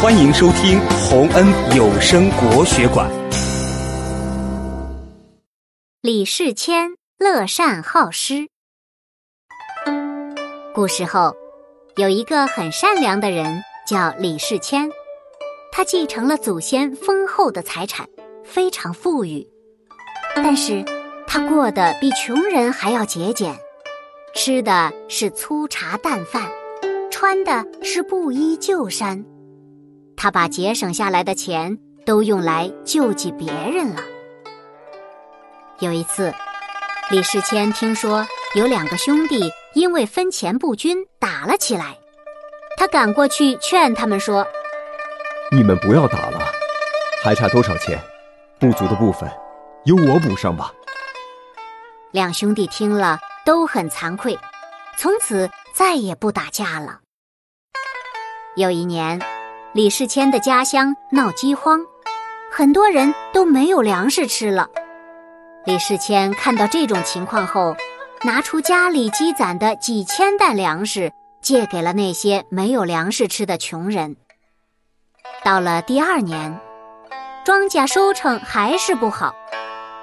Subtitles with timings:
[0.00, 1.44] 欢迎收听洪恩
[1.76, 3.10] 有声国学馆。
[6.02, 8.46] 李世谦乐善好施。
[10.72, 11.34] 古时候，
[11.96, 14.88] 有一个很善良的人，叫李世谦。
[15.72, 18.08] 他继承了祖先丰厚的财产，
[18.44, 19.44] 非常富裕。
[20.36, 20.84] 但是，
[21.26, 23.52] 他过得比穷人还要节俭，
[24.32, 26.48] 吃的是粗茶淡饭，
[27.10, 29.24] 穿的是布衣旧衫。
[30.20, 34.02] 他把节省下来的钱都用来救济别人了。
[35.78, 36.34] 有一次，
[37.08, 41.96] 李世谦听说有两个兄弟因为分钱不均打了起来，
[42.76, 44.44] 他赶过去劝他们说
[45.52, 46.40] ：“你们不要打了，
[47.22, 47.96] 还差多少钱？
[48.58, 49.30] 不足的部分
[49.84, 50.72] 由我补上吧。”
[52.10, 54.36] 两兄弟听了都很惭愧，
[54.96, 56.98] 从此再也不打架了。
[58.56, 59.20] 有一年，
[59.74, 61.78] 李世谦的家乡闹饥荒，
[62.50, 64.66] 很多人都没有粮食吃了。
[65.66, 67.76] 李世谦看到这种情况后，
[68.22, 74.16] 拿出家里积攒的几千担粮食，借给了那些没有粮食吃的穷人。
[75.44, 76.58] 到了第二年，
[77.44, 79.34] 庄稼收成还是不好，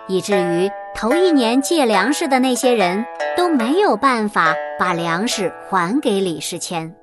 [0.08, 3.04] 以至于头一年借粮食的那些人
[3.36, 6.96] 都没有办法把粮食还给李世谦。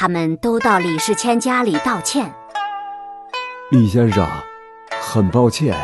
[0.00, 2.32] 他们都到李世谦家里道歉。
[3.72, 4.24] 李先生，
[5.00, 5.76] 很抱歉。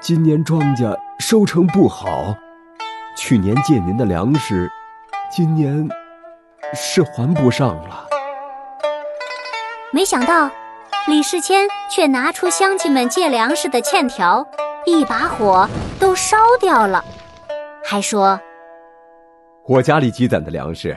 [0.00, 2.34] 今年庄稼收成不好，
[3.16, 4.68] 去年借您的粮食，
[5.30, 5.88] 今年
[6.74, 8.04] 是还不上了。
[9.92, 10.50] 没想到，
[11.06, 14.44] 李世谦却拿出乡亲们借粮食的欠条，
[14.84, 15.70] 一把火
[16.00, 17.04] 都烧掉了，
[17.84, 18.40] 还说
[19.68, 20.96] ：“我家里积攒的粮食，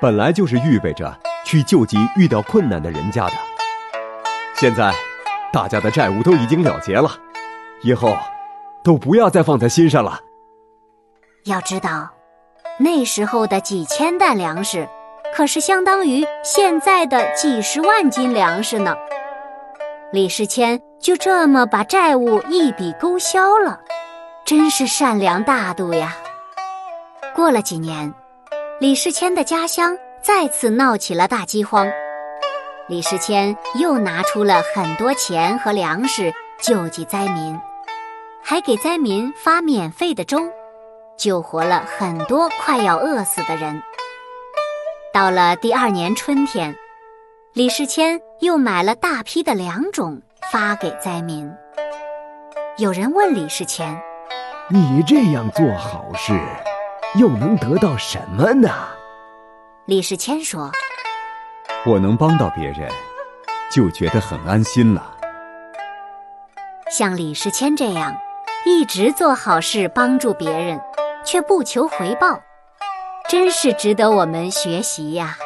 [0.00, 1.14] 本来就是预备着
[1.44, 3.32] 去救济遇到困难的人家的。
[4.54, 4.94] 现在，
[5.52, 7.10] 大家的债务都已经了结了，
[7.82, 8.16] 以后……”
[8.84, 10.20] 都不要再放在心上了。
[11.46, 12.06] 要知道，
[12.78, 14.86] 那时候的几千担粮食，
[15.34, 18.94] 可是相当于现在的几十万斤粮食呢。
[20.12, 23.80] 李世谦就这么把债务一笔勾销了，
[24.44, 26.14] 真是善良大度呀。
[27.34, 28.12] 过了几年，
[28.80, 31.86] 李世谦的家乡再次闹起了大饥荒，
[32.88, 37.60] 李世谦又拿出了很多钱和粮食救济灾民。
[38.42, 40.38] 还给灾民发免费的粥，
[41.18, 43.82] 救活了很多快要饿死的人。
[45.12, 46.74] 到了第二年春天，
[47.52, 51.52] 李世谦又买了大批的粮种发给灾民。
[52.78, 54.00] 有人问李世谦
[54.72, 56.32] ：“你这样做好事，
[57.16, 58.70] 又能得到什么呢？”
[59.86, 60.70] 李世谦说
[61.84, 62.90] ：“我能帮到别人，
[63.70, 65.14] 就觉得很安心了。”
[66.90, 68.14] 像李世谦这样。
[68.66, 70.80] 一直做好事，帮助别人，
[71.22, 72.40] 却不求回报，
[73.28, 75.36] 真是值得我们学习呀。